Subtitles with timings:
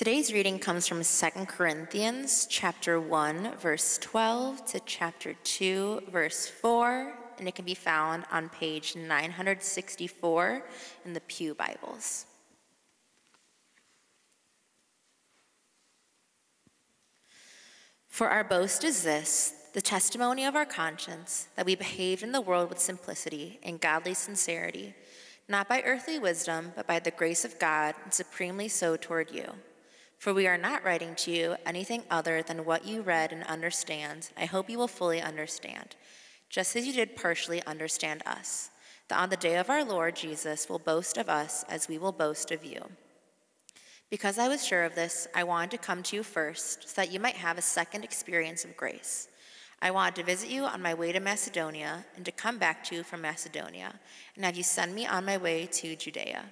[0.00, 7.12] Today's reading comes from 2 Corinthians chapter 1 verse 12 to chapter 2 verse 4
[7.38, 10.62] and it can be found on page 964
[11.04, 12.24] in the Pew Bibles.
[18.08, 22.40] For our boast is this the testimony of our conscience that we behaved in the
[22.40, 24.94] world with simplicity and godly sincerity,
[25.46, 29.44] not by earthly wisdom, but by the grace of God, and supremely so toward you.
[30.20, 34.28] For we are not writing to you anything other than what you read and understand.
[34.36, 35.96] I hope you will fully understand,
[36.50, 38.68] just as you did partially understand us,
[39.08, 42.12] that on the day of our Lord Jesus will boast of us as we will
[42.12, 42.82] boast of you.
[44.10, 47.10] Because I was sure of this, I wanted to come to you first, so that
[47.10, 49.28] you might have a second experience of grace.
[49.80, 52.94] I wanted to visit you on my way to Macedonia, and to come back to
[52.94, 53.98] you from Macedonia,
[54.36, 56.44] and have you send me on my way to Judea.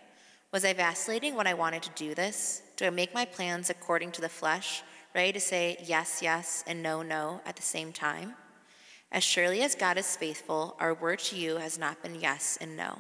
[0.50, 2.62] Was I vacillating when I wanted to do this?
[2.78, 4.82] Do I make my plans according to the flesh,
[5.14, 8.32] ready to say yes, yes, and no, no at the same time?
[9.12, 12.78] As surely as God is faithful, our word to you has not been yes and
[12.78, 12.98] no.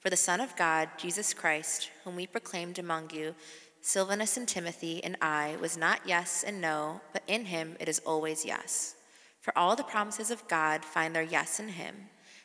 [0.00, 3.36] For the Son of God, Jesus Christ, whom we proclaimed among you,
[3.82, 8.00] Silvanus and Timothy and I was not yes and no, but in him it is
[8.00, 8.96] always yes.
[9.40, 11.94] For all the promises of God find their yes in him.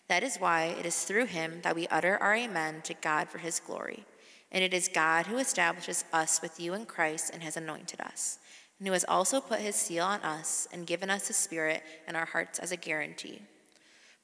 [0.07, 3.39] That is why it is through him that we utter our amen to God for
[3.39, 4.05] his glory.
[4.55, 8.39] And it is God who establishes us with you in Christ and has anointed us,
[8.79, 12.15] and who has also put his seal on us and given us his spirit in
[12.15, 13.41] our hearts as a guarantee.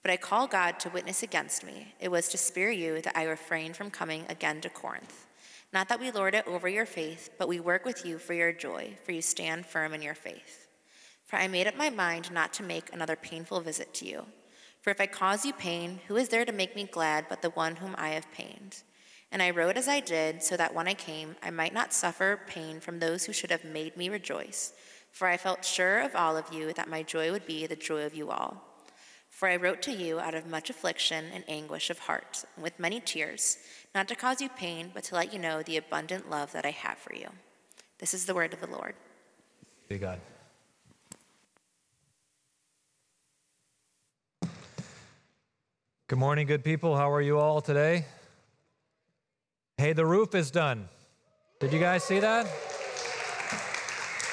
[0.02, 1.94] But I call God to witness against me.
[2.00, 5.28] It was to spare you that I refrained from coming again to Corinth.
[5.74, 8.54] Not that we lord it over your faith, but we work with you for your
[8.54, 10.70] joy, for you stand firm in your faith.
[11.26, 14.28] For I made up my mind not to make another painful visit to you.
[14.82, 17.50] For if I cause you pain, who is there to make me glad but the
[17.50, 18.84] one whom I have pained?
[19.32, 22.42] And I wrote as I did, so that when I came, I might not suffer
[22.48, 24.74] pain from those who should have made me rejoice.
[25.12, 28.06] For I felt sure of all of you that my joy would be the joy
[28.06, 28.62] of you all.
[29.30, 33.00] For I wrote to you out of much affliction and anguish of heart, with many
[33.00, 33.58] tears
[33.96, 36.72] not to cause you pain, but to let you know the abundant love that I
[36.72, 37.30] have for you.
[38.00, 38.96] This is the word of the Lord.
[39.88, 40.20] Be God.
[46.08, 46.98] Good morning, good people.
[46.98, 48.06] How are you all today?
[49.82, 50.88] Hey, the roof is done.
[51.60, 52.46] Did you guys see that?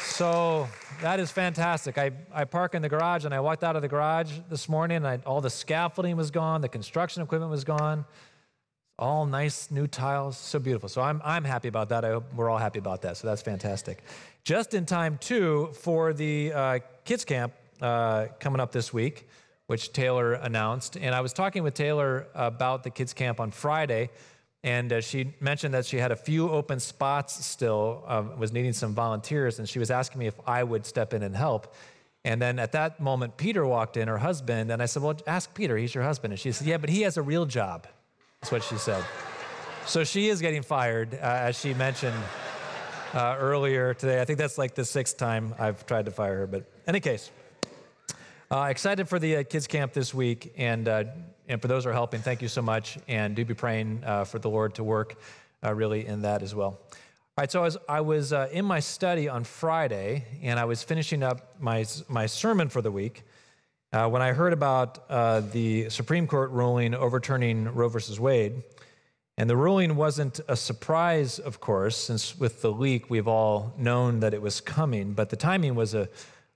[0.03, 0.69] So
[1.01, 1.97] that is fantastic.
[1.97, 4.99] I, I park in the garage and I walked out of the garage this morning
[4.99, 8.05] and I, all the scaffolding was gone, the construction equipment was gone
[8.99, 10.91] all nice new tiles, so beautiful.
[10.91, 12.05] So I'm, I'm happy about that.
[12.05, 13.17] I hope we're all happy about that.
[13.17, 14.03] So that's fantastic.
[14.45, 19.27] Just in time, too, for the uh, kids' camp uh, coming up this week,
[19.67, 20.99] which Taylor announced.
[20.99, 24.11] And I was talking with Taylor about the kids' camp on Friday,
[24.65, 28.73] and uh, she mentioned that she had a few open spots still, uh, was needing
[28.73, 31.75] some volunteers, and she was asking me if I would step in and help.
[32.25, 35.55] And then at that moment, Peter walked in, her husband, and I said, Well, ask
[35.55, 36.33] Peter, he's your husband.
[36.33, 37.87] And she said, Yeah, but he has a real job.
[38.41, 39.05] That's what she said.
[39.87, 42.17] So she is getting fired, uh, as she mentioned
[43.15, 44.21] uh, earlier today.
[44.21, 46.47] I think that's like the sixth time I've tried to fire her.
[46.47, 47.31] But any case,
[48.51, 50.89] uh, excited for the uh, kids camp this week, and
[51.49, 54.25] and for those who are helping, thank you so much, and do be praying uh,
[54.25, 55.17] for the Lord to work
[55.63, 56.79] really in that as well.
[57.39, 60.83] All right, so I was, I was in my study on Friday, and I was
[60.83, 63.25] finishing up my my sermon for the week.
[63.91, 68.63] Uh, when I heard about uh, the Supreme Court ruling overturning Roe versus Wade,
[69.39, 74.21] and the ruling wasn't a surprise, of course, since with the leak we've all known
[74.21, 76.09] that it was coming, but the timing was a,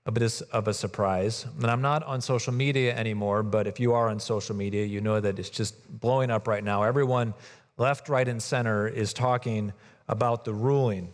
[0.05, 1.45] a bit of a surprise.
[1.57, 4.99] And I'm not on social media anymore, but if you are on social media, you
[4.99, 6.83] know that it's just blowing up right now.
[6.83, 7.33] Everyone,
[7.77, 9.71] left, right, and center, is talking
[10.07, 11.13] about the ruling.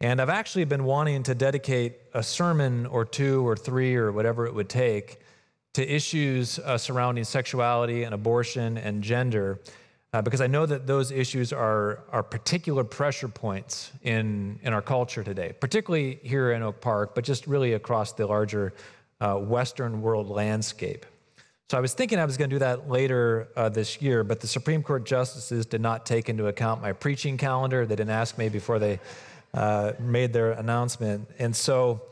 [0.00, 4.46] And I've actually been wanting to dedicate a sermon or two or three or whatever
[4.46, 5.20] it would take
[5.74, 9.60] to issues uh, surrounding sexuality and abortion and gender,
[10.12, 14.82] uh, because I know that those issues are, are particular pressure points in, in our
[14.82, 18.72] culture today, particularly here in Oak Park, but just really across the larger
[19.20, 21.06] uh, Western world landscape.
[21.70, 24.40] So I was thinking I was going to do that later uh, this year, but
[24.40, 27.86] the Supreme Court justices did not take into account my preaching calendar.
[27.86, 28.98] They didn't ask me before they
[29.54, 31.28] uh, made their announcement.
[31.38, 32.02] And so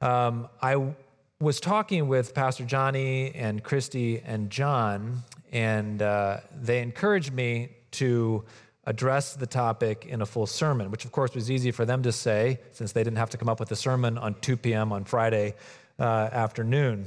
[0.00, 0.94] um, I
[1.40, 8.44] was talking with Pastor Johnny and Christy and John, and uh, they encouraged me to
[8.84, 12.12] address the topic in a full sermon, which of course was easy for them to
[12.12, 14.92] say since they didn't have to come up with a sermon on 2 p.m.
[14.92, 15.54] on Friday
[15.98, 16.02] uh,
[16.32, 17.06] afternoon.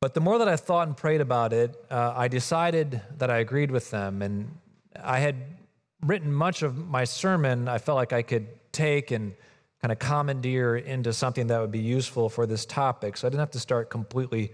[0.00, 3.38] But the more that I thought and prayed about it, uh, I decided that I
[3.38, 4.22] agreed with them.
[4.22, 4.56] And
[5.02, 5.36] I had
[6.04, 9.34] written much of my sermon, I felt like I could take and
[9.82, 13.16] kind of commandeer into something that would be useful for this topic.
[13.16, 14.52] So I didn't have to start completely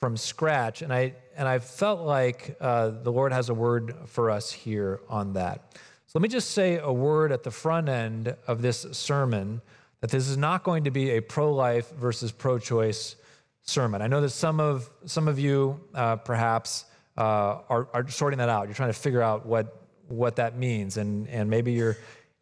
[0.00, 0.82] from scratch.
[0.82, 5.00] And I, and I felt like uh, the Lord has a word for us here
[5.08, 5.72] on that.
[6.06, 9.60] So let me just say a word at the front end of this sermon
[10.00, 13.16] that this is not going to be a pro life versus pro choice
[13.62, 14.02] sermon.
[14.02, 16.84] I know that some of, some of you uh, perhaps
[17.16, 18.66] uh, are, are sorting that out.
[18.68, 20.96] You're trying to figure out what, what that means.
[20.96, 21.96] And, and maybe you're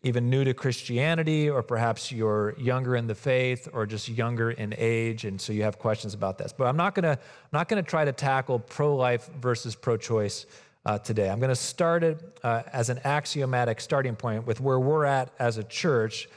[0.05, 4.75] even new to Christianity, or perhaps you're younger in the faith, or just younger in
[4.77, 6.53] age, and so you have questions about this.
[6.53, 10.47] But I'm not gonna, I'm not gonna try to tackle pro life versus pro choice
[10.87, 11.31] uh, today.
[11.31, 15.56] I'm gonna start it uh, as an axiomatic starting point with where we're at as
[15.56, 16.29] a church.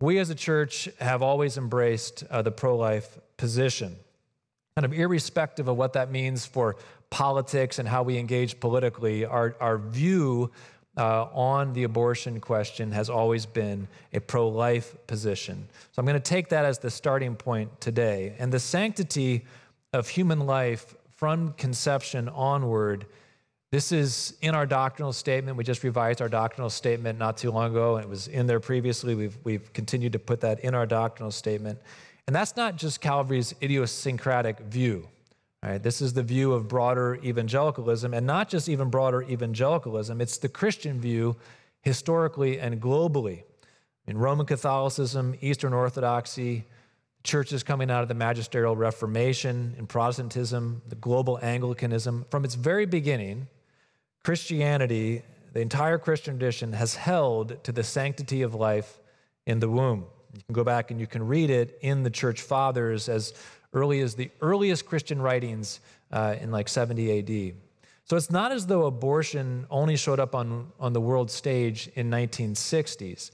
[0.00, 3.96] We as a church have always embraced uh, the pro life position,
[4.76, 6.76] kind of irrespective of what that means for
[7.10, 9.24] politics and how we engage politically.
[9.24, 10.50] Our, our view
[10.98, 15.66] uh, on the abortion question has always been a pro life position.
[15.92, 18.34] So I'm going to take that as the starting point today.
[18.38, 19.44] And the sanctity
[19.92, 23.06] of human life from conception onward.
[23.70, 25.56] This is in our doctrinal statement.
[25.56, 28.60] We just revised our doctrinal statement not too long ago, and it was in there
[28.60, 29.14] previously.
[29.14, 31.78] We've, we've continued to put that in our doctrinal statement.
[32.26, 35.08] And that's not just Calvary's idiosyncratic view.
[35.62, 40.38] Right, this is the view of broader evangelicalism, and not just even broader evangelicalism, it's
[40.38, 41.36] the Christian view
[41.82, 43.42] historically and globally.
[44.06, 46.64] In Roman Catholicism, Eastern Orthodoxy,
[47.24, 52.86] churches coming out of the magisterial Reformation, in Protestantism, the global Anglicanism, from its very
[52.86, 53.48] beginning,
[54.24, 55.22] Christianity,
[55.52, 59.00] the entire Christian tradition, has held to the sanctity of life
[59.44, 60.06] in the womb.
[60.32, 63.34] You can go back and you can read it in the church fathers as
[63.72, 65.80] early as the earliest Christian writings
[66.12, 67.54] uh, in like 70 AD.
[68.04, 72.10] So it's not as though abortion only showed up on, on the world stage in
[72.10, 73.30] 1960s.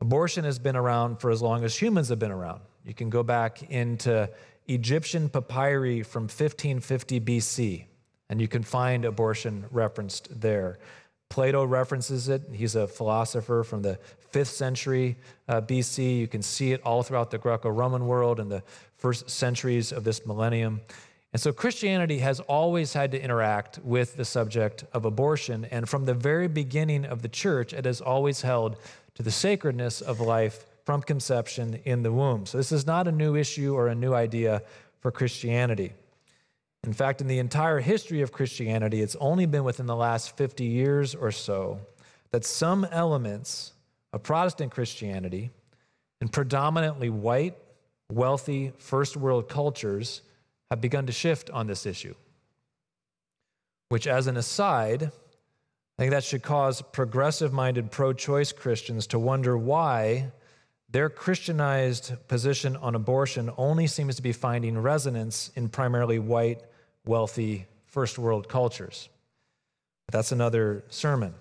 [0.00, 2.60] Abortion has been around for as long as humans have been around.
[2.84, 4.28] You can go back into
[4.68, 7.84] Egyptian papyri from 1550 BC,
[8.28, 10.78] and you can find abortion referenced there.
[11.32, 12.42] Plato references it.
[12.52, 13.98] He's a philosopher from the
[14.34, 15.16] 5th century
[15.48, 16.18] uh, BC.
[16.18, 18.62] You can see it all throughout the Greco Roman world in the
[18.98, 20.82] first centuries of this millennium.
[21.32, 25.64] And so Christianity has always had to interact with the subject of abortion.
[25.64, 28.76] And from the very beginning of the church, it has always held
[29.14, 32.44] to the sacredness of life from conception in the womb.
[32.44, 34.60] So this is not a new issue or a new idea
[35.00, 35.94] for Christianity.
[36.84, 40.64] In fact, in the entire history of Christianity, it's only been within the last 50
[40.64, 41.80] years or so
[42.32, 43.72] that some elements
[44.12, 45.50] of Protestant Christianity
[46.20, 47.56] in predominantly white,
[48.10, 50.22] wealthy, first world cultures
[50.70, 52.14] have begun to shift on this issue.
[53.88, 59.18] Which, as an aside, I think that should cause progressive minded pro choice Christians to
[59.18, 60.32] wonder why
[60.90, 66.62] their Christianized position on abortion only seems to be finding resonance in primarily white,
[67.06, 69.08] wealthy first world cultures.
[70.06, 71.34] But that's another sermon.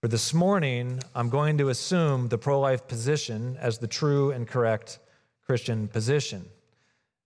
[0.00, 4.46] For this morning, I'm going to assume the pro life position as the true and
[4.46, 5.00] correct
[5.44, 6.46] Christian position.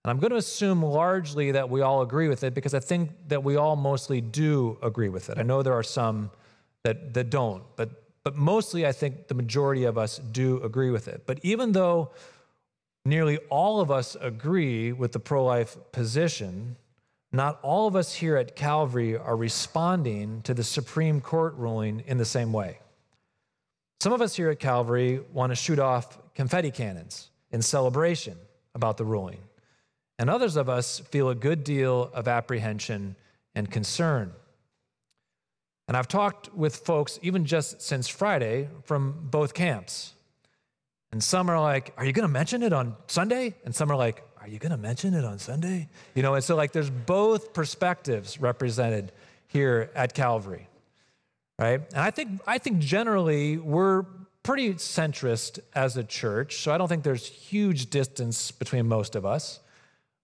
[0.05, 3.11] And I'm going to assume largely that we all agree with it because I think
[3.29, 5.38] that we all mostly do agree with it.
[5.38, 6.31] I know there are some
[6.82, 7.91] that, that don't, but,
[8.25, 11.25] but mostly I think the majority of us do agree with it.
[11.26, 12.11] But even though
[13.04, 16.76] nearly all of us agree with the pro life position,
[17.32, 22.18] not all of us here at Calvary are responding to the Supreme Court ruling in
[22.18, 22.78] the same way.
[24.00, 28.36] Some of us here at Calvary want to shoot off confetti cannons in celebration
[28.74, 29.40] about the ruling,
[30.18, 33.16] and others of us feel a good deal of apprehension
[33.54, 34.32] and concern.
[35.88, 40.14] And I've talked with folks, even just since Friday, from both camps.
[41.10, 43.54] And some are like, Are you going to mention it on Sunday?
[43.64, 45.88] And some are like, are you going to mention it on Sunday?
[46.16, 49.12] You know, and so like there's both perspectives represented
[49.46, 50.68] here at Calvary,
[51.61, 51.80] right?
[51.92, 54.04] And I think I think generally we're
[54.42, 59.25] pretty centrist as a church, so I don't think there's huge distance between most of
[59.25, 59.61] us.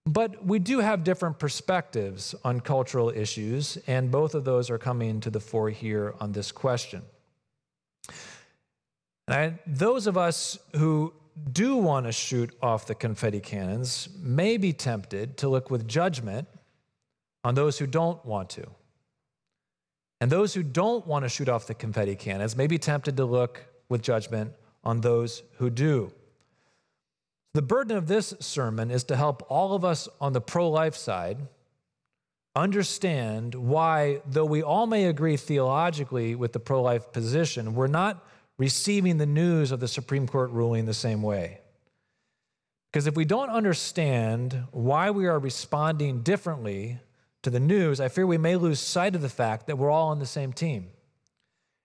[0.05, 5.21] But we do have different perspectives on cultural issues, and both of those are coming
[5.21, 7.03] to the fore here on this question.
[9.29, 11.13] And I, those of us who
[11.53, 16.49] do want to shoot off the confetti cannons may be tempted to look with judgment
[17.45, 18.67] on those who don't want to.
[20.21, 23.25] And those who don't want to shoot off the confetti cannons may be tempted to
[23.25, 24.53] look with judgment
[24.83, 26.13] on those who do.
[27.55, 30.95] The burden of this sermon is to help all of us on the pro life
[30.95, 31.39] side
[32.55, 38.27] understand why, though we all may agree theologically with the pro life position, we're not
[38.59, 41.61] receiving the news of the Supreme Court ruling the same way.
[42.91, 46.99] Because if we don't understand why we are responding differently
[47.43, 50.09] to the news, I fear we may lose sight of the fact that we're all
[50.09, 50.89] on the same team.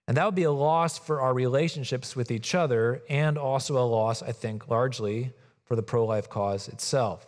[0.07, 3.85] And that would be a loss for our relationships with each other and also a
[3.85, 5.31] loss, I think, largely
[5.63, 7.25] for the pro life cause itself.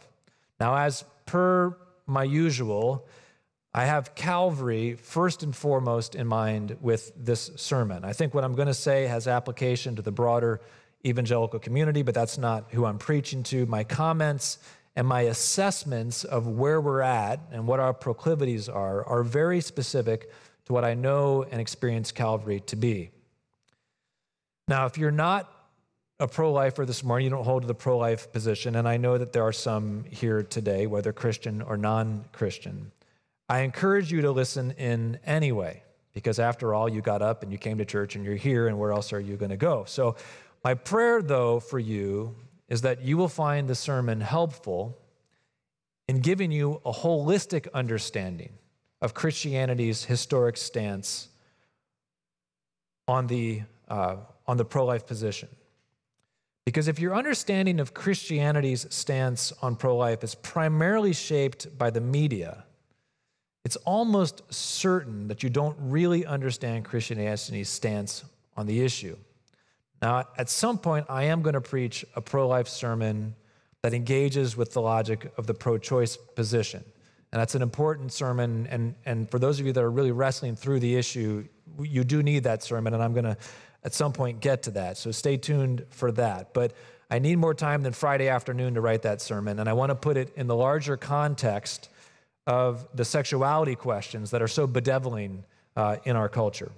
[0.60, 3.08] Now, as per my usual,
[3.78, 8.06] I have Calvary first and foremost in mind with this sermon.
[8.06, 10.62] I think what I'm going to say has application to the broader
[11.06, 13.66] evangelical community, but that's not who I'm preaching to.
[13.66, 14.60] My comments
[14.96, 20.32] and my assessments of where we're at and what our proclivities are are very specific
[20.68, 23.10] to what I know and experience Calvary to be.
[24.70, 25.52] Now, if you're not
[26.18, 28.96] a pro lifer this morning, you don't hold to the pro life position, and I
[28.96, 32.94] know that there are some here today, whether Christian or non Christian.
[33.48, 35.84] I encourage you to listen in anyway,
[36.14, 38.80] because after all, you got up and you came to church and you're here, and
[38.80, 39.86] where else are you going to go?
[39.86, 40.16] So,
[40.64, 42.36] my prayer, though, for you
[42.70, 44.98] is that you will find the sermon helpful
[46.08, 48.54] in giving you a holistic understanding
[49.02, 51.28] of Christianity's historic stance
[53.08, 55.50] on the, uh, on the pro life position.
[56.66, 62.02] Because if your understanding of Christianity's stance on pro life is primarily shaped by the
[62.02, 62.66] media,
[63.66, 68.24] it's almost certain that you don't really understand Christian Christianity's stance
[68.56, 69.18] on the issue.
[70.02, 73.36] Now, at some point, I am going to preach a pro life sermon
[73.82, 76.84] that engages with the logic of the pro choice position.
[77.32, 78.68] And that's an important sermon.
[78.68, 81.48] And, and for those of you that are really wrestling through the issue,
[81.80, 82.94] you do need that sermon.
[82.94, 83.36] And I'm going to,
[83.84, 84.98] at some point, get to that.
[84.98, 86.54] So stay tuned for that.
[86.54, 86.74] But
[87.10, 89.60] I need more time than Friday afternoon to write that sermon.
[89.60, 91.90] And I want to put it in the larger context
[92.48, 95.44] of the sexuality questions that are so bedeviling
[95.76, 96.72] uh, in our culture.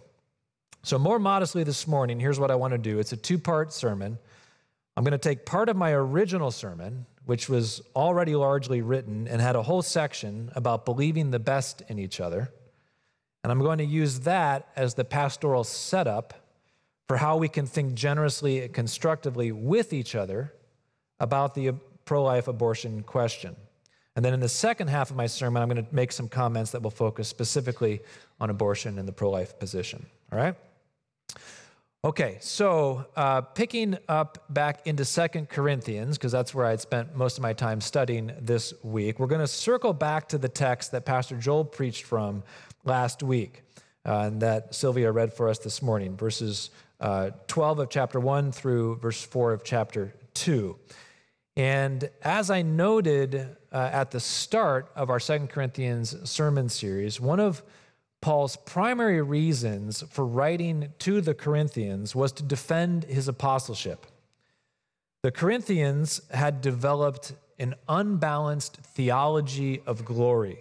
[0.84, 3.74] So, more modestly this morning, here's what I want to do it's a two part
[3.74, 4.18] sermon.
[4.96, 9.40] I'm going to take part of my original sermon, which was already largely written and
[9.40, 12.52] had a whole section about believing the best in each other.
[13.44, 16.34] And I'm going to use that as the pastoral setup
[17.08, 20.54] for how we can think generously and constructively with each other
[21.20, 21.74] about the
[22.06, 23.56] pro life abortion question.
[24.18, 26.72] And then in the second half of my sermon, I'm going to make some comments
[26.72, 28.02] that will focus specifically
[28.40, 30.08] on abortion and the pro life position.
[30.32, 30.56] All right?
[32.04, 37.16] Okay, so uh, picking up back into Second Corinthians, because that's where I had spent
[37.16, 40.94] most of my time studying this week, we're going to circle back to the text
[40.94, 42.42] that Pastor Joel preached from
[42.86, 43.62] last week
[44.04, 46.72] uh, and that Sylvia read for us this morning, verses
[47.02, 50.76] uh, 12 of chapter 1 through verse 4 of chapter 2.
[51.56, 57.40] And as I noted uh, at the start of our Second Corinthians sermon series, one
[57.40, 57.64] of
[58.22, 64.06] Paul's primary reasons for writing to the Corinthians was to defend his apostleship.
[65.24, 70.60] The Corinthians had developed an unbalanced theology of glory.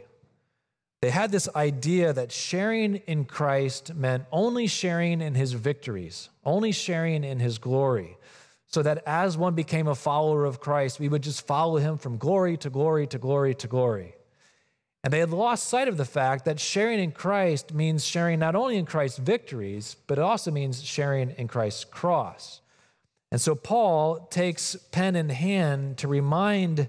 [1.02, 6.72] They had this idea that sharing in Christ meant only sharing in his victories, only
[6.72, 8.16] sharing in his glory,
[8.68, 12.18] so that as one became a follower of Christ, we would just follow him from
[12.18, 14.14] glory to glory to glory to glory.
[15.04, 18.56] And they had lost sight of the fact that sharing in Christ means sharing not
[18.56, 22.61] only in Christ's victories, but it also means sharing in Christ's cross.
[23.30, 26.88] And so Paul takes pen in hand to remind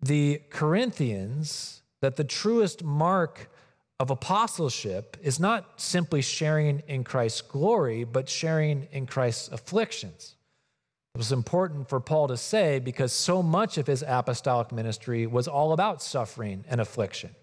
[0.00, 3.50] the Corinthians that the truest mark
[3.98, 10.34] of apostleship is not simply sharing in Christ's glory, but sharing in Christ's afflictions.
[11.14, 15.48] It was important for Paul to say because so much of his apostolic ministry was
[15.48, 17.34] all about suffering and affliction.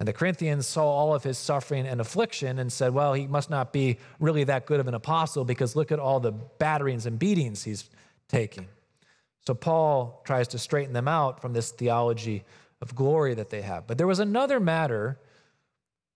[0.00, 3.50] And the Corinthians saw all of his suffering and affliction and said, well, he must
[3.50, 7.18] not be really that good of an apostle because look at all the batterings and
[7.18, 7.88] beatings he's
[8.28, 8.68] taking.
[9.46, 12.44] So Paul tries to straighten them out from this theology
[12.80, 13.86] of glory that they have.
[13.86, 15.18] But there was another matter,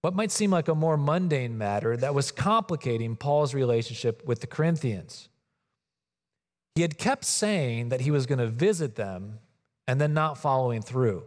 [0.02, 4.46] what might seem like a more mundane matter, that was complicating Paul's relationship with the
[4.46, 5.28] Corinthians.
[6.78, 9.40] He had kept saying that he was going to visit them
[9.88, 11.24] and then not following through.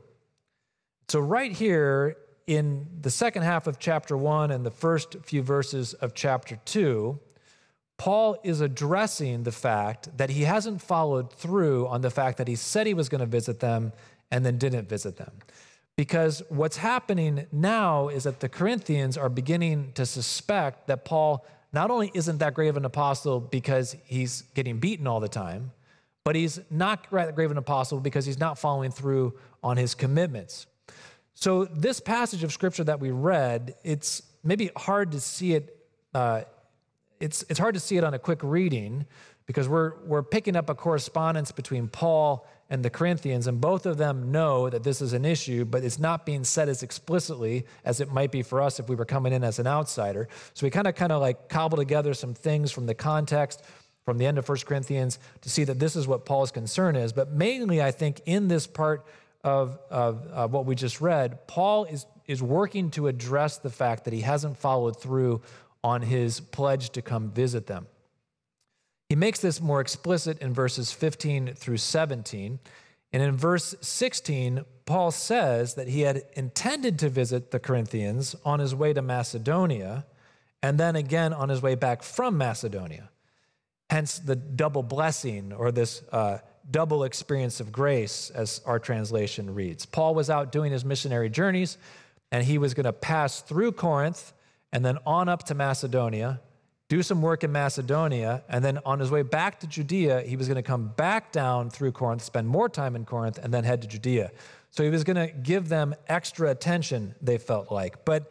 [1.09, 2.15] So, right here
[2.47, 7.19] in the second half of chapter one and the first few verses of chapter two,
[7.97, 12.55] Paul is addressing the fact that he hasn't followed through on the fact that he
[12.55, 13.91] said he was going to visit them
[14.31, 15.33] and then didn't visit them.
[15.97, 21.91] Because what's happening now is that the Corinthians are beginning to suspect that Paul not
[21.91, 25.71] only isn't that great of an apostle because he's getting beaten all the time,
[26.23, 29.95] but he's not that great of an apostle because he's not following through on his
[29.95, 30.67] commitments.
[31.33, 35.77] So, this passage of scripture that we read, it's maybe hard to see it
[36.13, 36.41] uh,
[37.21, 39.05] it's, it's hard to see it on a quick reading
[39.45, 43.97] because we're, we're picking up a correspondence between Paul and the Corinthians, and both of
[43.97, 47.99] them know that this is an issue, but it's not being said as explicitly as
[47.99, 50.29] it might be for us if we were coming in as an outsider.
[50.53, 53.61] So we kind of kind of like cobble together some things from the context
[54.05, 57.11] from the end of 1 Corinthians to see that this is what Paul's concern is.
[57.11, 59.05] But mainly, I think in this part
[59.43, 64.05] of, of, of what we just read, Paul is, is working to address the fact
[64.05, 65.41] that he hasn't followed through
[65.83, 67.87] on his pledge to come visit them.
[69.11, 72.59] He makes this more explicit in verses 15 through 17.
[73.11, 78.61] And in verse 16, Paul says that he had intended to visit the Corinthians on
[78.61, 80.05] his way to Macedonia
[80.63, 83.09] and then again on his way back from Macedonia.
[83.89, 86.37] Hence the double blessing or this uh,
[86.71, 89.85] double experience of grace, as our translation reads.
[89.85, 91.77] Paul was out doing his missionary journeys
[92.31, 94.31] and he was going to pass through Corinth
[94.71, 96.39] and then on up to Macedonia
[96.91, 100.49] do some work in Macedonia, and then on his way back to Judea, he was
[100.49, 103.81] going to come back down through Corinth, spend more time in Corinth, and then head
[103.83, 104.29] to Judea.
[104.71, 108.03] So he was going to give them extra attention, they felt like.
[108.03, 108.29] But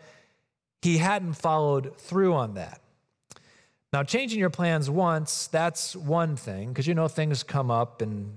[0.82, 2.82] he hadn't followed through on that.
[3.94, 8.36] Now, changing your plans once, that's one thing, because you know things come up and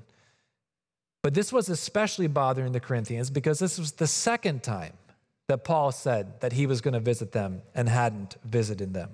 [1.21, 4.93] but this was especially bothering the Corinthians because this was the second time
[5.47, 9.09] that Paul said that he was going to visit them and hadn't visited them.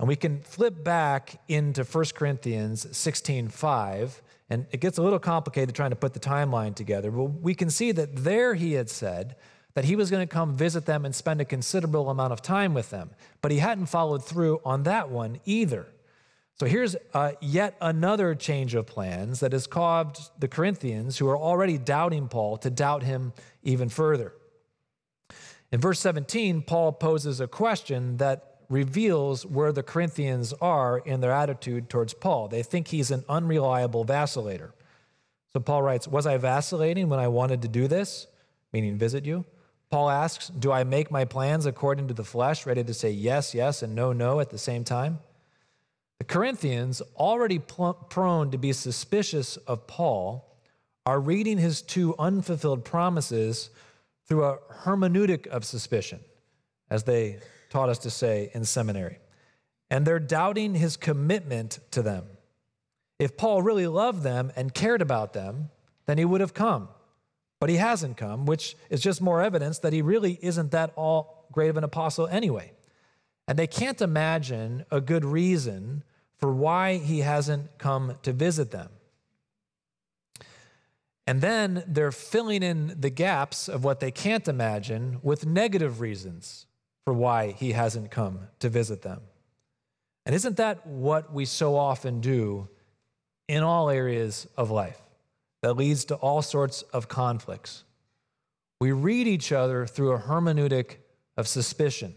[0.00, 5.74] And we can flip back into 1 Corinthians 16:5, and it gets a little complicated
[5.74, 7.10] trying to put the timeline together.
[7.10, 9.36] But we can see that there he had said
[9.74, 12.72] that he was going to come visit them and spend a considerable amount of time
[12.72, 13.10] with them.
[13.42, 15.86] But he hadn't followed through on that one either.
[16.58, 21.36] So here's uh, yet another change of plans that has caused the Corinthians, who are
[21.36, 24.32] already doubting Paul, to doubt him even further.
[25.70, 31.32] In verse 17, Paul poses a question that reveals where the Corinthians are in their
[31.32, 32.48] attitude towards Paul.
[32.48, 34.70] They think he's an unreliable vacillator.
[35.52, 38.28] So Paul writes, Was I vacillating when I wanted to do this?
[38.72, 39.44] Meaning visit you.
[39.90, 43.54] Paul asks, Do I make my plans according to the flesh, ready to say yes,
[43.54, 45.18] yes, and no, no at the same time?
[46.18, 50.46] The Corinthians, already pl- prone to be suspicious of Paul,
[51.04, 53.70] are reading his two unfulfilled promises
[54.28, 56.20] through a hermeneutic of suspicion
[56.88, 57.38] as they
[57.70, 59.18] taught us to say in seminary.
[59.90, 62.26] And they're doubting his commitment to them.
[63.18, 65.70] If Paul really loved them and cared about them,
[66.06, 66.88] then he would have come.
[67.60, 71.46] But he hasn't come, which is just more evidence that he really isn't that all
[71.52, 72.72] great of an apostle anyway.
[73.46, 76.04] And they can't imagine a good reason
[76.38, 78.88] for why he hasn't come to visit them.
[81.26, 86.66] And then they're filling in the gaps of what they can't imagine with negative reasons
[87.04, 89.20] for why he hasn't come to visit them.
[90.26, 92.68] And isn't that what we so often do
[93.48, 95.00] in all areas of life
[95.62, 97.84] that leads to all sorts of conflicts?
[98.80, 100.96] We read each other through a hermeneutic
[101.36, 102.14] of suspicion.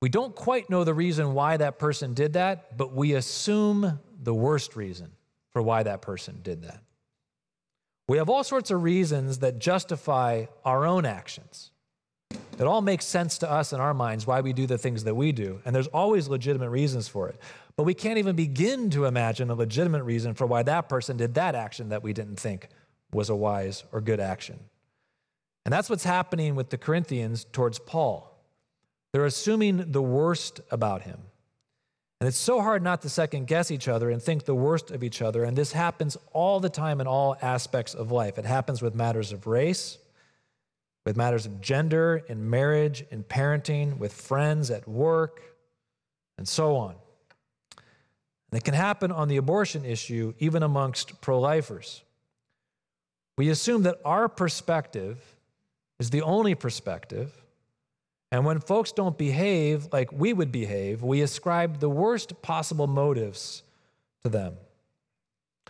[0.00, 4.34] We don't quite know the reason why that person did that, but we assume the
[4.34, 5.10] worst reason
[5.52, 6.82] for why that person did that.
[8.08, 11.70] We have all sorts of reasons that justify our own actions.
[12.58, 15.14] It all makes sense to us in our minds why we do the things that
[15.14, 17.36] we do, and there's always legitimate reasons for it.
[17.76, 21.34] But we can't even begin to imagine a legitimate reason for why that person did
[21.34, 22.68] that action that we didn't think
[23.12, 24.58] was a wise or good action.
[25.66, 28.32] And that's what's happening with the Corinthians towards Paul.
[29.12, 31.18] They're assuming the worst about him.
[32.20, 35.04] And it's so hard not to second guess each other and think the worst of
[35.04, 35.44] each other.
[35.44, 38.38] And this happens all the time in all aspects of life.
[38.38, 39.98] It happens with matters of race,
[41.06, 45.40] with matters of gender, in marriage, in parenting, with friends, at work,
[46.36, 46.96] and so on.
[48.50, 52.02] And it can happen on the abortion issue, even amongst pro lifers.
[53.38, 55.36] We assume that our perspective
[56.00, 57.40] is the only perspective.
[58.32, 63.62] And when folks don't behave like we would behave, we ascribe the worst possible motives
[64.24, 64.54] to them.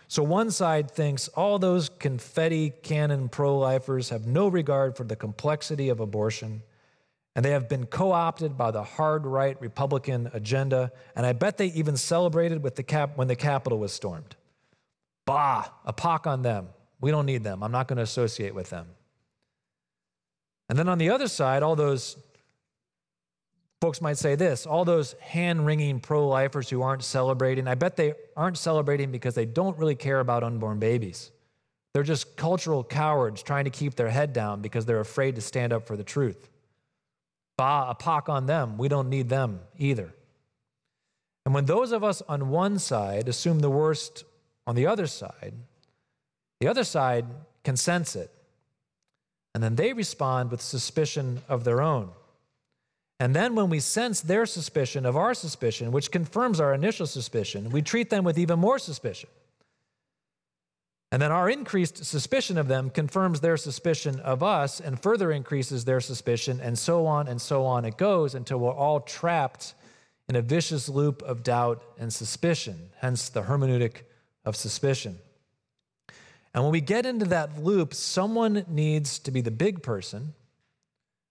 [0.07, 5.17] So one side thinks all those confetti cannon pro lifers have no regard for the
[5.17, 6.63] complexity of abortion,
[7.35, 11.57] and they have been co opted by the hard right Republican agenda, and I bet
[11.57, 14.35] they even celebrated with the cap- when the Capitol was stormed.
[15.25, 16.69] Bah, a pock on them.
[17.01, 17.61] We don't need them.
[17.61, 18.87] I'm not going to associate with them.
[20.69, 22.17] And then on the other side, all those
[23.79, 27.95] Folks might say this all those hand wringing pro lifers who aren't celebrating, I bet
[27.95, 31.31] they aren't celebrating because they don't really care about unborn babies.
[31.93, 35.73] They're just cultural cowards trying to keep their head down because they're afraid to stand
[35.73, 36.49] up for the truth.
[37.57, 38.77] Bah, a pock on them.
[38.77, 40.13] We don't need them either.
[41.45, 44.25] And when those of us on one side assume the worst
[44.67, 45.53] on the other side,
[46.59, 47.25] the other side
[47.63, 48.31] can sense it.
[49.55, 52.11] And then they respond with suspicion of their own.
[53.19, 57.71] And then when we sense their suspicion of our suspicion, which confirms our initial suspicion,
[57.71, 59.29] we treat them with even more suspicion.
[61.11, 65.85] And then our increased suspicion of them confirms their suspicion of us and further increases
[65.85, 69.73] their suspicion, and so on and so on it goes until we're all trapped
[70.29, 74.01] in a vicious loop of doubt and suspicion, hence the hermeneutic
[74.43, 75.17] of suspicion.
[76.53, 80.33] And when we get into that loop, someone needs to be the big person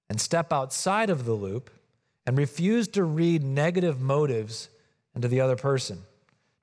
[0.08, 1.70] and step outside of the loop
[2.26, 4.68] and refuse to read negative motives
[5.14, 6.02] into the other person,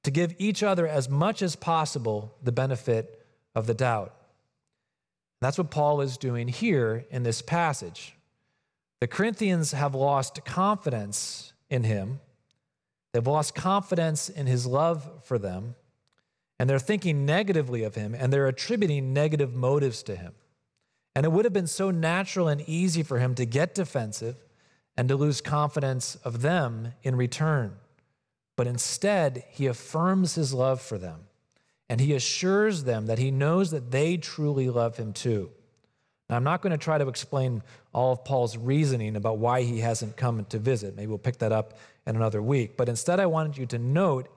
[0.04, 4.14] to give each other as much as possible the benefit of the doubt.
[5.42, 8.16] That's what Paul is doing here in this passage.
[9.02, 12.20] The Corinthians have lost confidence in him,
[13.14, 15.76] they've lost confidence in his love for them,
[16.60, 20.34] and they're thinking negatively of him, and they're attributing negative motives to him.
[21.16, 24.36] And it would have been so natural and easy for him to get defensive
[24.96, 27.78] and to lose confidence of them in return.
[28.56, 31.22] But instead, he affirms his love for them
[31.90, 35.52] and he assures them that he knows that they truly love him too.
[36.30, 37.62] Now, I'm not going to try to explain
[37.94, 40.96] all of Paul's reasoning about why he hasn't come to visit.
[40.96, 41.78] Maybe we'll pick that up
[42.08, 42.78] in another week.
[42.78, 44.28] But instead, I wanted you to note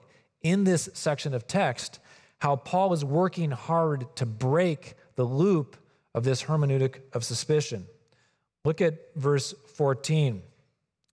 [0.41, 1.99] in this section of text
[2.39, 5.77] how Paul is working hard to break the loop
[6.13, 7.87] of this hermeneutic of suspicion.
[8.67, 10.41] Look at verse 14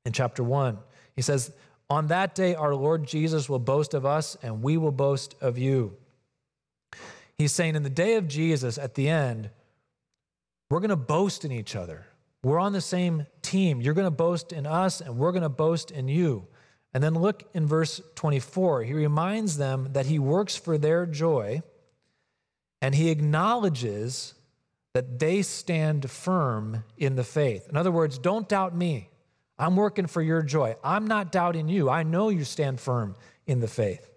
[0.04, 0.76] in chapter 1.
[1.14, 1.52] He says,
[1.88, 5.56] On that day, our Lord Jesus will boast of us, and we will boast of
[5.56, 5.96] you.
[7.38, 9.50] He's saying, In the day of Jesus, at the end,
[10.68, 12.06] we're going to boast in each other.
[12.42, 13.80] We're on the same team.
[13.80, 16.48] You're going to boast in us, and we're going to boast in you.
[16.92, 18.82] And then look in verse 24.
[18.82, 21.62] He reminds them that he works for their joy,
[22.82, 24.33] and he acknowledges
[24.94, 27.68] that they stand firm in the faith.
[27.68, 29.10] In other words, don't doubt me.
[29.58, 30.76] I'm working for your joy.
[30.82, 31.90] I'm not doubting you.
[31.90, 34.08] I know you stand firm in the faith.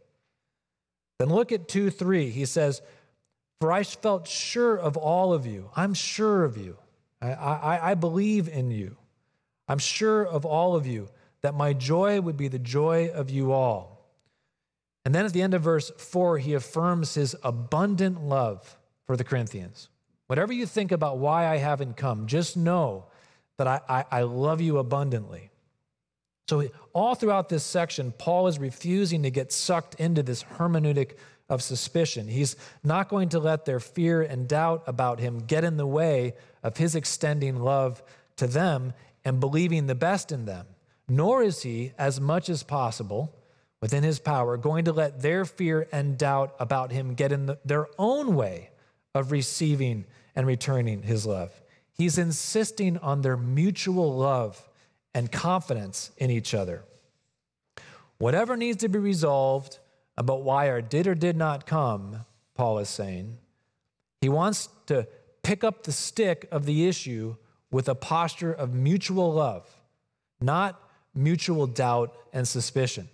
[1.20, 2.30] Then look at 2 3.
[2.30, 2.82] He says,
[3.60, 5.70] For I felt sure of all of you.
[5.76, 6.78] I'm sure of you.
[7.22, 8.98] I, I, I believe in you.
[9.68, 11.10] I'm sure of all of you
[11.42, 13.98] that my joy would be the joy of you all.
[15.06, 19.24] And then at the end of verse 4, he affirms his abundant love for the
[19.24, 19.90] Corinthians.
[20.28, 23.06] Whatever you think about why I haven't come, just know
[23.58, 25.50] that I, I, I love you abundantly.
[26.50, 26.64] So,
[26.94, 31.18] all throughout this section, Paul is refusing to get sucked into this hermeneutic
[31.50, 32.28] of suspicion.
[32.28, 36.36] He's not going to let their fear and doubt about him get in the way
[36.64, 38.02] of his extending love
[38.38, 38.94] to them
[39.26, 40.68] and believing the best in them.
[41.10, 43.34] Nor is he, as much as possible
[43.82, 47.60] within his power, going to let their fear and doubt about him get in the,
[47.64, 48.70] their own way
[49.18, 51.52] of receiving and returning his love.
[51.94, 54.68] He's insisting on their mutual love
[55.14, 56.84] and confidence in each other.
[58.20, 59.80] Whatever needs to be resolved
[60.18, 62.26] about why our did or did not come,
[62.56, 63.38] Paul is saying,
[64.22, 65.08] he wants to
[65.44, 67.36] pick up the stick of the issue
[67.72, 69.68] with a posture of mutual love,
[70.42, 70.82] not
[71.14, 73.10] mutual doubt and suspicion.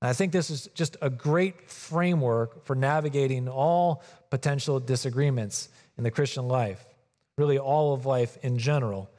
[0.00, 6.04] And I think this is just a great framework for navigating all potential disagreements in
[6.04, 6.84] the Christian life,
[7.36, 9.10] really all of life in general.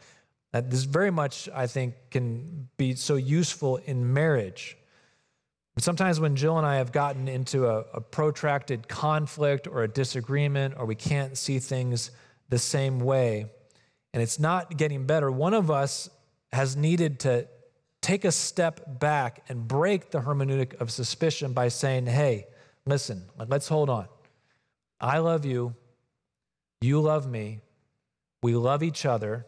[0.54, 4.78] That this very much, I think, can be so useful in marriage.
[5.78, 10.76] Sometimes when Jill and I have gotten into a, a protracted conflict or a disagreement,
[10.78, 12.12] or we can't see things
[12.50, 13.46] the same way,
[14.14, 16.10] and it's not getting better, one of us
[16.52, 17.48] has needed to
[18.02, 22.48] take a step back and break the hermeneutic of suspicion by saying, hey,
[22.86, 24.08] listen, let's hold on.
[25.02, 25.76] I love you.
[26.82, 27.62] You love me.
[28.42, 29.46] We love each other.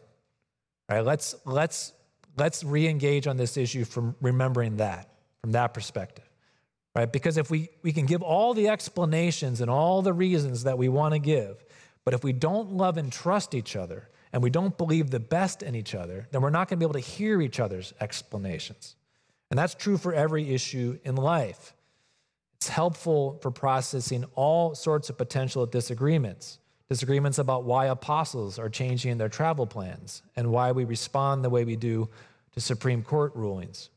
[0.88, 1.92] All right, let's, let's,
[2.36, 5.08] let's re engage on this issue from remembering that,
[5.40, 6.28] from that perspective.
[6.94, 7.10] Right?
[7.10, 10.90] Because if we, we can give all the explanations and all the reasons that we
[10.90, 11.64] want to give,
[12.04, 15.62] but if we don't love and trust each other and we don't believe the best
[15.62, 18.96] in each other, then we're not going to be able to hear each other's explanations.
[19.50, 21.74] And that's true for every issue in life.
[22.56, 26.58] It's helpful for processing all sorts of potential disagreements
[26.92, 31.64] disagreements about why apostles are changing their travel plans and why we respond the way
[31.64, 32.06] we do
[32.52, 33.88] to Supreme Court rulings.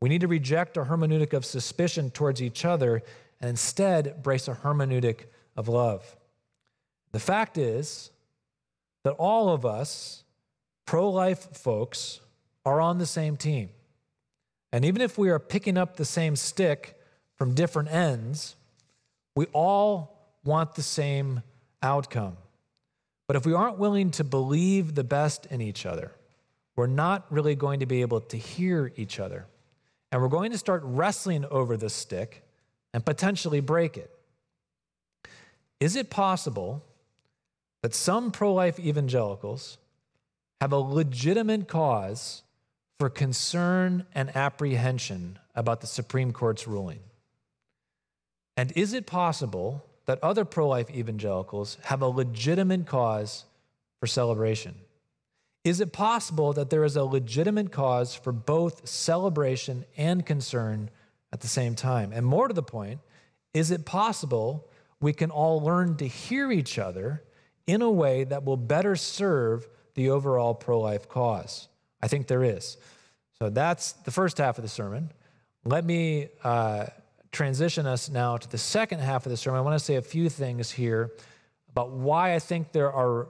[0.00, 3.02] We need to reject a hermeneutic of suspicion towards each other
[3.42, 6.16] and instead brace a hermeneutic of love.
[7.12, 8.10] The fact is
[9.04, 10.24] that all of us,
[10.86, 12.20] pro life folks,
[12.64, 13.70] are on the same team.
[14.72, 16.98] And even if we are picking up the same stick
[17.36, 18.56] from different ends,
[19.34, 21.42] we all want the same
[21.82, 22.36] outcome.
[23.26, 26.12] But if we aren't willing to believe the best in each other,
[26.76, 29.46] we're not really going to be able to hear each other.
[30.10, 32.42] And we're going to start wrestling over this stick
[32.92, 34.10] and potentially break it.
[35.78, 36.84] Is it possible
[37.82, 39.78] that some pro life evangelicals
[40.60, 42.42] have a legitimate cause
[42.98, 47.00] for concern and apprehension about the Supreme Court's ruling?
[48.56, 53.44] And is it possible that other pro life evangelicals have a legitimate cause
[54.00, 54.74] for celebration?
[55.64, 60.90] Is it possible that there is a legitimate cause for both celebration and concern
[61.32, 62.12] at the same time?
[62.12, 63.00] And more to the point,
[63.52, 64.66] is it possible
[65.00, 67.22] we can all learn to hear each other
[67.70, 71.68] in a way that will better serve the overall pro life cause?
[72.02, 72.76] I think there is.
[73.38, 75.12] So that's the first half of the sermon.
[75.64, 76.86] Let me uh,
[77.32, 79.58] transition us now to the second half of the sermon.
[79.58, 81.12] I want to say a few things here
[81.70, 83.28] about why I think there are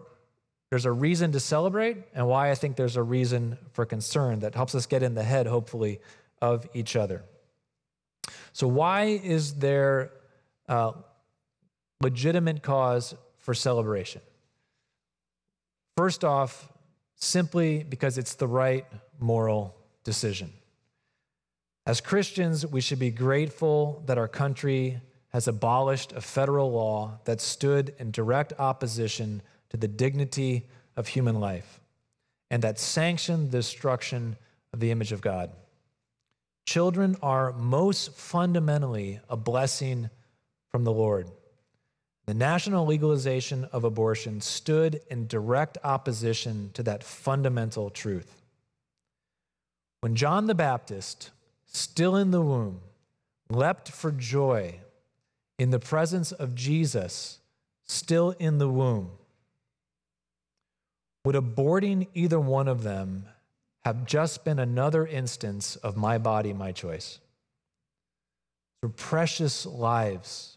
[0.70, 4.55] there's a reason to celebrate and why I think there's a reason for concern that
[4.55, 6.00] helps us get in the head, hopefully,
[6.40, 7.24] of each other.
[8.53, 10.12] So, why is there
[10.68, 10.94] a
[12.00, 14.22] legitimate cause for celebration?
[15.96, 16.72] First off,
[17.16, 18.87] simply because it's the right
[19.18, 20.53] moral decision.
[21.87, 25.00] As Christians, we should be grateful that our country
[25.31, 31.38] has abolished a federal law that stood in direct opposition to the dignity of human
[31.40, 31.81] life
[32.50, 34.37] and that sanctioned the destruction
[34.72, 35.50] of the image of God.
[36.66, 40.11] Children are most fundamentally a blessing
[40.70, 41.31] from the Lord.
[42.26, 48.40] The national legalization of abortion stood in direct opposition to that fundamental truth.
[50.00, 51.30] When John the Baptist,
[51.66, 52.80] still in the womb,
[53.48, 54.76] leapt for joy
[55.59, 57.38] in the presence of Jesus,
[57.85, 59.11] still in the womb,
[61.24, 63.26] would aborting either one of them
[63.85, 67.18] have just been another instance of my body, my choice?
[68.80, 70.56] For precious lives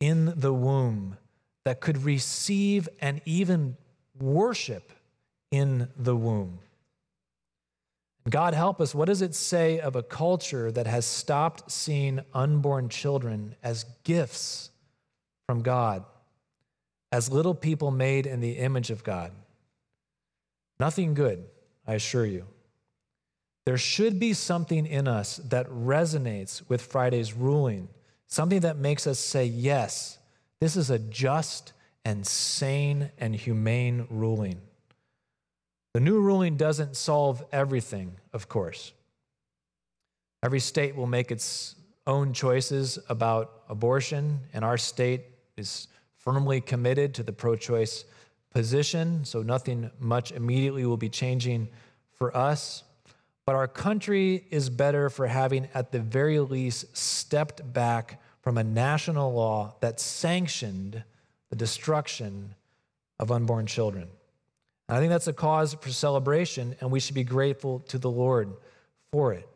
[0.00, 1.16] in the womb
[1.64, 3.76] that could receive and even
[4.18, 4.92] worship
[5.50, 6.60] in the womb.
[8.28, 12.88] God help us, what does it say of a culture that has stopped seeing unborn
[12.88, 14.70] children as gifts
[15.46, 16.04] from God,
[17.10, 19.32] as little people made in the image of God?
[20.78, 21.44] Nothing good,
[21.86, 22.46] I assure you.
[23.64, 27.88] There should be something in us that resonates with Friday's ruling,
[28.28, 30.18] something that makes us say, yes,
[30.60, 31.72] this is a just
[32.04, 34.60] and sane and humane ruling.
[35.94, 38.92] The new ruling doesn't solve everything, of course.
[40.42, 41.74] Every state will make its
[42.06, 45.22] own choices about abortion, and our state
[45.56, 48.04] is firmly committed to the pro choice
[48.50, 51.68] position, so nothing much immediately will be changing
[52.12, 52.84] for us.
[53.48, 58.62] But our country is better for having, at the very least, stepped back from a
[58.62, 61.02] national law that sanctioned
[61.48, 62.54] the destruction
[63.18, 64.08] of unborn children.
[64.86, 68.10] And I think that's a cause for celebration, and we should be grateful to the
[68.10, 68.52] Lord
[69.12, 69.48] for it.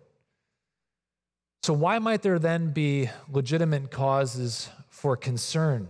[1.63, 5.87] So, why might there then be legitimate causes for concern?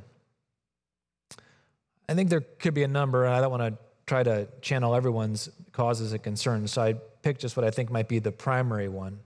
[2.09, 4.93] I think there could be a number, and I don't want to try to channel
[4.93, 8.89] everyone's causes and concerns, so I picked just what I think might be the primary
[8.89, 9.21] one.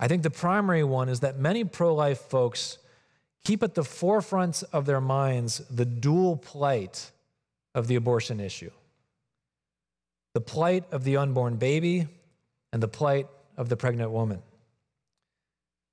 [0.00, 2.78] I think the primary one is that many pro life folks
[3.44, 7.10] keep at the forefront of their minds the dual plight
[7.74, 8.70] of the abortion issue
[10.34, 12.06] the plight of the unborn baby
[12.72, 14.40] and the plight of the pregnant woman.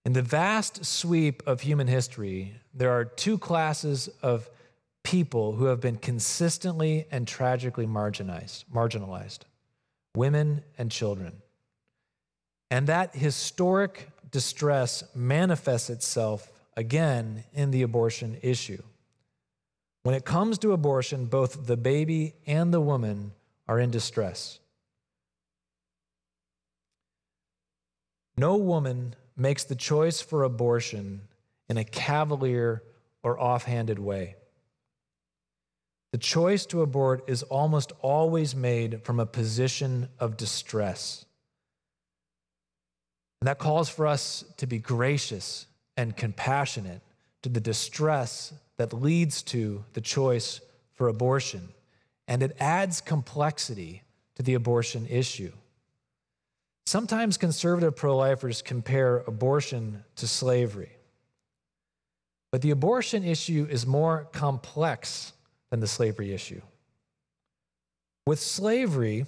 [0.05, 4.49] In the vast sweep of human history, there are two classes of
[5.03, 9.45] people who have been consistently and tragically marginalized, marginalized
[10.15, 11.41] women and children.
[12.71, 18.81] And that historic distress manifests itself again in the abortion issue.
[20.03, 23.31] When it comes to abortion, both the baby and the woman
[23.67, 24.59] are in distress.
[28.37, 31.21] No woman makes the choice for abortion
[31.69, 32.83] in a cavalier
[33.23, 34.35] or offhanded way.
[36.15, 41.25] The choice to abort is almost always made from a position of distress.
[43.41, 45.65] And that calls for us to be gracious
[45.97, 47.01] and compassionate
[47.41, 50.61] to the distress that leads to the choice
[50.93, 51.67] for abortion.
[52.29, 54.03] And it adds complexity
[54.35, 55.51] to the abortion issue.
[56.85, 60.93] Sometimes conservative pro lifers compare abortion to slavery.
[62.53, 65.33] But the abortion issue is more complex
[65.71, 66.61] than the slavery issue.
[68.25, 69.25] With slavery,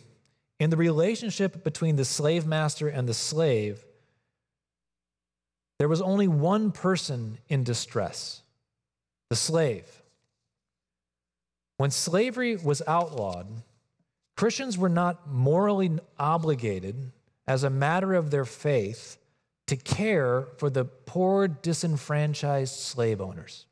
[0.59, 3.83] in the relationship between the slave master and the slave,
[5.77, 8.41] there was only one person in distress
[9.29, 10.01] the slave.
[11.77, 13.47] When slavery was outlawed,
[14.35, 17.11] Christians were not morally obligated,
[17.45, 19.17] as a matter of their faith,
[19.67, 23.66] to care for the poor, disenfranchised slave owners.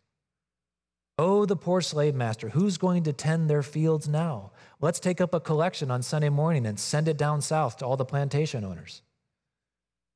[1.17, 4.51] Oh, the poor slave master, who's going to tend their fields now?
[4.81, 7.95] Let's take up a collection on Sunday morning and send it down south to all
[7.95, 9.01] the plantation owners.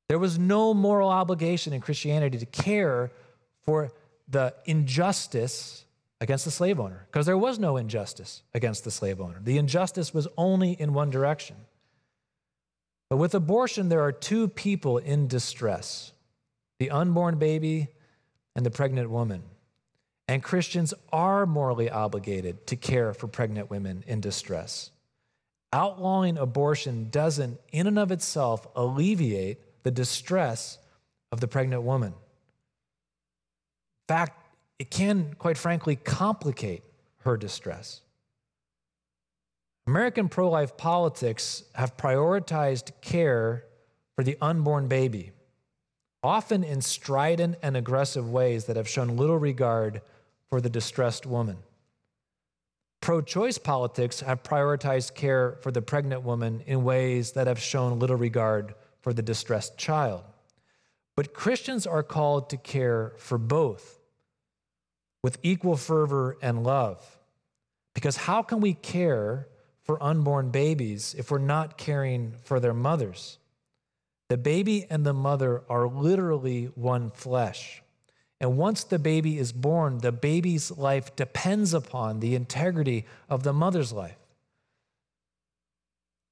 [0.08, 3.12] There was no moral obligation in Christianity to care
[3.64, 3.92] for
[4.28, 5.84] the injustice
[6.20, 9.40] against the slave owner, because there was no injustice against the slave owner.
[9.42, 11.56] The injustice was only in one direction.
[13.08, 16.12] But with abortion, there are two people in distress
[16.78, 17.88] the unborn baby
[18.56, 19.42] and the pregnant woman.
[20.30, 24.92] And Christians are morally obligated to care for pregnant women in distress.
[25.72, 30.78] Outlawing abortion doesn't, in and of itself, alleviate the distress
[31.32, 32.12] of the pregnant woman.
[32.12, 34.46] In fact,
[34.78, 36.84] it can, quite frankly, complicate
[37.22, 38.00] her distress.
[39.88, 43.64] American pro life politics have prioritized care
[44.14, 45.32] for the unborn baby,
[46.22, 50.00] often in strident and aggressive ways that have shown little regard
[50.50, 51.56] for the distressed woman.
[53.00, 57.98] Pro choice politics have prioritized care for the pregnant woman in ways that have shown
[57.98, 60.22] little regard for the distressed child.
[61.16, 64.00] But Christians are called to care for both
[65.22, 67.18] with equal fervor and love.
[67.94, 69.48] Because how can we care
[69.82, 73.38] for unborn babies if we're not caring for their mothers?
[74.28, 77.82] The baby and the mother are literally one flesh.
[78.40, 83.52] And once the baby is born, the baby's life depends upon the integrity of the
[83.52, 84.16] mother's life.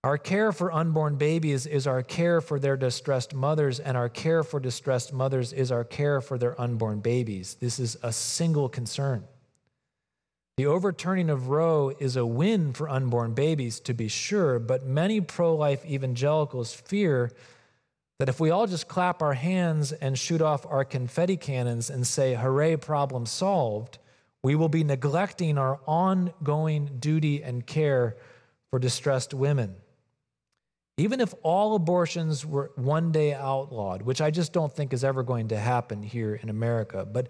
[0.05, 4.43] Our care for unborn babies is our care for their distressed mothers, and our care
[4.43, 7.57] for distressed mothers is our care for their unborn babies.
[7.61, 9.25] This is a single concern.
[10.57, 15.21] The overturning of Roe is a win for unborn babies, to be sure, but many
[15.21, 17.33] pro life evangelicals fear
[18.19, 22.07] that if we all just clap our hands and shoot off our confetti cannons and
[22.07, 23.99] say, hooray, problem solved,
[24.43, 28.17] we will be neglecting our ongoing duty and care
[28.71, 29.77] for distressed women.
[30.97, 35.23] Even if all abortions were one day outlawed, which I just don't think is ever
[35.23, 37.29] going to happen here in America, but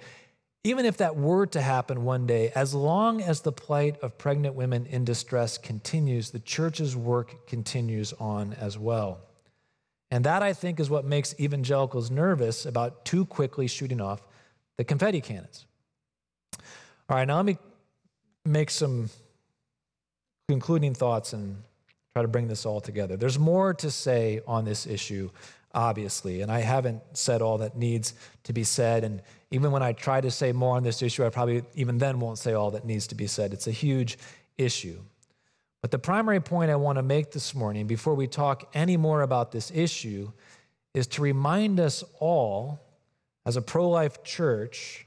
[0.65, 4.55] even if that were to happen one day, as long as the plight of pregnant
[4.55, 9.28] women in distress continues, the church's work continues on as well.
[10.11, 14.23] And that, I think, is what makes evangelicals nervous about too quickly shooting off
[14.77, 15.67] the confetti cannons.
[17.09, 17.59] All right, now let me
[18.45, 19.11] make some
[20.49, 21.63] concluding thoughts and
[22.15, 23.17] try to bring this all together.
[23.17, 25.31] There's more to say on this issue,
[25.75, 29.05] obviously, and I haven't said all that needs to be said.
[29.05, 32.19] And even when I try to say more on this issue, I probably even then
[32.19, 33.53] won't say all that needs to be said.
[33.53, 34.19] It's a huge
[34.57, 35.01] issue.
[35.81, 39.23] But the primary point I want to make this morning, before we talk any more
[39.23, 40.33] about this issue,
[40.95, 42.81] is to remind us all,
[43.47, 45.07] as a pro life church,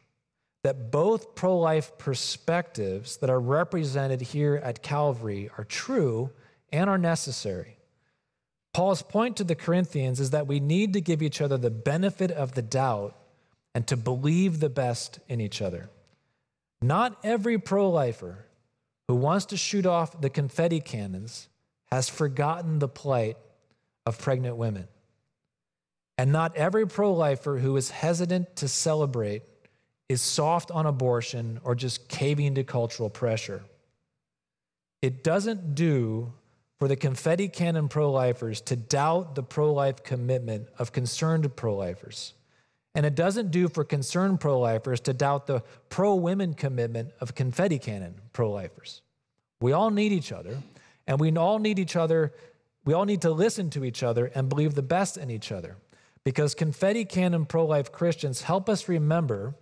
[0.64, 6.30] that both pro life perspectives that are represented here at Calvary are true
[6.72, 7.78] and are necessary.
[8.74, 12.32] Paul's point to the Corinthians is that we need to give each other the benefit
[12.32, 13.18] of the doubt
[13.76, 15.90] and to believe the best in each other.
[16.82, 18.46] Not every pro lifer
[19.12, 21.50] who wants to shoot off the confetti cannons
[21.92, 23.36] has forgotten the plight
[24.06, 24.88] of pregnant women.
[26.18, 29.44] And not every pro lifer who is hesitant to celebrate
[30.08, 33.64] is soft on abortion or just caving to cultural pressure.
[35.02, 36.32] It doesn't do
[36.80, 41.76] for the confetti cannon pro lifers to doubt the pro life commitment of concerned pro
[41.76, 42.34] lifers.
[42.94, 47.36] And it doesn't do for concerned pro lifers to doubt the pro women commitment of
[47.36, 49.02] confetti cannon pro lifers.
[49.62, 50.58] We all need each other,
[51.08, 52.34] and we all need each other.
[52.84, 55.78] We all need to listen to each other and believe the best in each other.
[56.24, 59.56] Because confetti cannon pro life Christians help us remember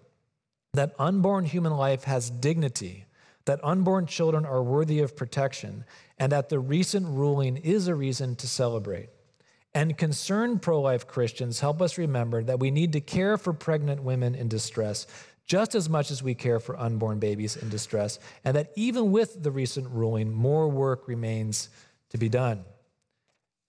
[0.73, 3.05] that unborn human life has dignity,
[3.45, 5.85] that unborn children are worthy of protection,
[6.17, 9.09] and that the recent ruling is a reason to celebrate.
[9.73, 14.03] And concerned pro life Christians help us remember that we need to care for pregnant
[14.03, 15.05] women in distress
[15.49, 19.41] just as much as we care for unborn babies in distress, and that even with
[19.41, 21.69] the recent ruling, more work remains
[22.11, 22.63] to be done.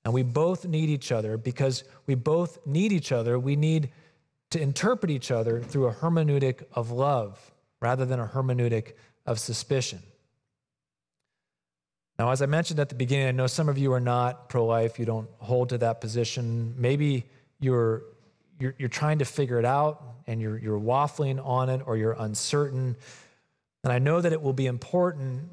[0.05, 3.39] And we both need each other because we both need each other.
[3.39, 3.91] We need
[4.51, 7.39] to interpret each other through a hermeneutic of love
[7.81, 8.93] rather than a hermeneutic
[9.25, 10.03] of suspicion.
[12.21, 14.67] Now, as I mentioned at the beginning, I know some of you are not pro
[14.67, 16.75] life, you don't hold to that position.
[16.77, 17.25] Maybe
[17.61, 18.03] you're,
[18.59, 22.15] you're, you're, trying to figure it out and you're, you're waffling on it or you're
[22.19, 22.95] uncertain.
[23.85, 25.49] And I know that it will be important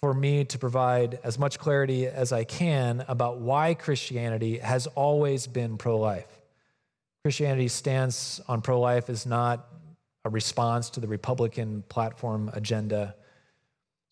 [0.00, 5.46] for me to provide as much clarity as I can about why Christianity has always
[5.46, 6.40] been pro life.
[7.22, 9.68] Christianity's stance on pro life is not
[10.24, 13.14] a response to the Republican platform agenda.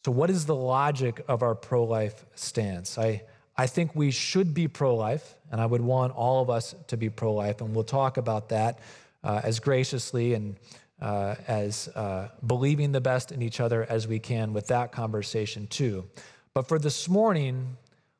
[0.06, 2.96] So, what is the logic of our pro life stance?
[2.96, 3.24] I,
[3.56, 6.96] I think we should be pro life, and I would want all of us to
[6.96, 8.78] be pro life, and we'll talk about that
[9.24, 10.54] uh, as graciously and
[11.02, 15.66] uh, as uh, believing the best in each other as we can with that conversation
[15.66, 16.08] too.
[16.54, 17.76] But for this morning,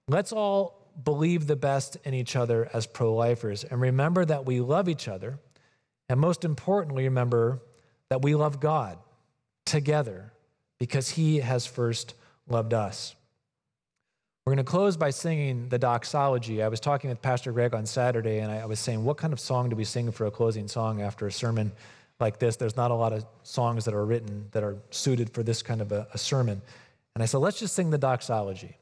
[0.09, 4.59] let's all believe the best in each other as pro lifers and remember that we
[4.59, 5.39] love each other.
[6.09, 7.63] And most importantly, remember
[8.09, 8.99] that we love God
[9.65, 10.33] together
[10.79, 12.15] because He has first
[12.49, 13.15] loved us.
[14.47, 16.63] We're going to close by singing the doxology.
[16.63, 19.41] I was talking with Pastor Greg on Saturday, and I was saying, What kind of
[19.41, 21.73] song do we sing for a closing song after a sermon
[22.21, 22.55] like this?
[22.55, 25.81] There's not a lot of songs that are written that are suited for this kind
[25.81, 26.63] of a, a sermon.
[27.15, 28.77] And I said, Let's just sing the doxology.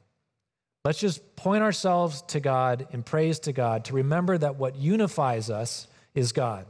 [0.83, 5.49] Let's just point ourselves to God in praise to God to remember that what unifies
[5.49, 6.67] us is God.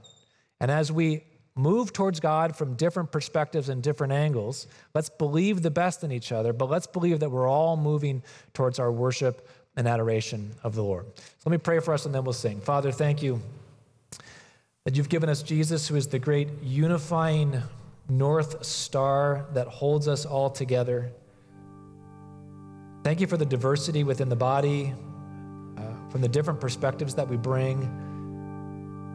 [0.62, 5.72] And as we move towards God from different perspectives and different angles, let's believe the
[5.72, 8.22] best in each other, but let's believe that we're all moving
[8.54, 9.48] towards our worship
[9.78, 11.06] and adoration of the Lord.
[11.16, 12.60] So let me pray for us and then we'll sing.
[12.60, 13.42] Father, thank you
[14.84, 17.62] that you've given us Jesus, who is the great unifying
[18.08, 21.12] North Star that holds us all together.
[23.04, 24.94] Thank you for the diversity within the body,
[25.78, 28.05] uh, from the different perspectives that we bring.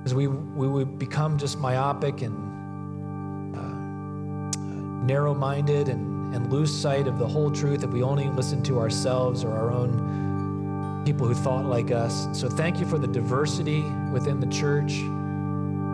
[0.05, 7.07] As we, we would become just myopic and uh, narrow minded and, and lose sight
[7.07, 11.35] of the whole truth if we only listen to ourselves or our own people who
[11.35, 12.29] thought like us.
[12.33, 13.83] So thank you for the diversity
[14.13, 14.93] within the church.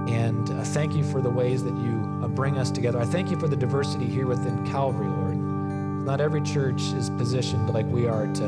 [0.09, 3.01] And uh, thank you for the ways that you uh, bring us together.
[3.01, 5.37] I thank you for the diversity here within Calvary, Lord.
[5.37, 8.47] Not every church is positioned like we are to,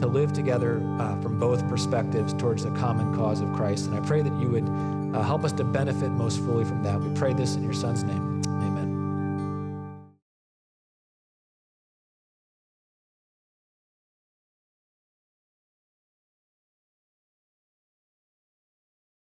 [0.00, 3.86] to live together uh, from both perspectives towards the common cause of Christ.
[3.86, 4.68] And I pray that you would
[5.14, 7.00] uh, help us to benefit most fully from that.
[7.00, 8.35] We pray this in your Son's name.